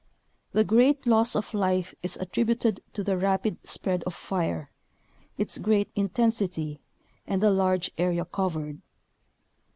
[0.53, 4.71] The great loss of life is attributed to the rapid spread of fire,
[5.37, 6.79] its great intensity,
[7.27, 8.81] and the large area covered.